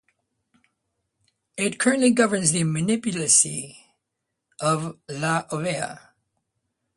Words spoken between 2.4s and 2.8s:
in the